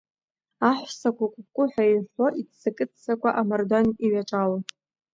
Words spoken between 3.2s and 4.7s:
амардуан иҩаҿалон.